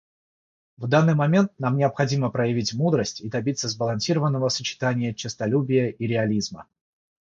В 0.77 0.87
данный 0.87 1.13
момент 1.13 1.51
нам 1.59 1.77
необходимо 1.77 2.31
проявить 2.31 2.73
мудрость 2.73 3.21
и 3.21 3.29
добиться 3.29 3.67
сбалансированного 3.69 4.49
сочетания 4.49 5.13
честолюбия 5.13 5.89
и 5.89 6.07
реализма. 6.07 6.65